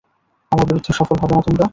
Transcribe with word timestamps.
আমার 0.51 0.65
বিরুদ্ধে 0.65 0.91
সফল 0.93 1.15
হবে 1.21 1.33
না 1.35 1.41
তোমরা। 1.41 1.65